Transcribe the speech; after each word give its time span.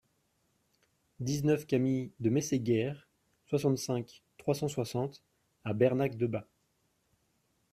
dix-neuf 1.19 1.67
cami 1.67 2.11
de 2.19 2.31
Mességuères, 2.31 3.07
soixante-cinq, 3.45 4.23
trois 4.39 4.55
cent 4.55 4.67
soixante 4.67 5.21
à 5.63 5.73
Bernac-Debat 5.73 6.47